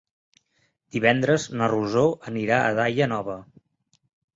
Divendres 0.95 1.47
na 1.61 1.69
Rosó 1.75 2.07
anirà 2.35 2.61
a 2.67 2.77
Daia 2.83 3.15
Nova. 3.17 3.41